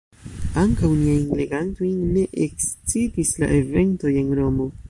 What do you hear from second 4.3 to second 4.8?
Romo.